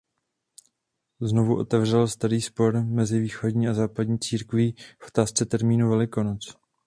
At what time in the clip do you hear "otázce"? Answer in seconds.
5.07-5.45